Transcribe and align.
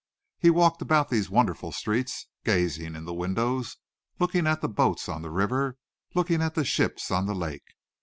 He 0.39 0.49
walked 0.49 0.81
about 0.81 1.11
these 1.11 1.29
wonderful 1.29 1.71
streets, 1.71 2.25
gazing 2.43 2.95
in 2.95 3.05
the 3.05 3.13
windows, 3.13 3.77
looking 4.17 4.47
at 4.47 4.61
the 4.61 4.67
boats 4.67 5.07
on 5.07 5.21
the 5.21 5.29
river, 5.29 5.77
looking 6.15 6.41
at 6.41 6.55
the 6.55 6.65
ships 6.65 7.11
on 7.11 7.27
the 7.27 7.35
lake. 7.35 7.75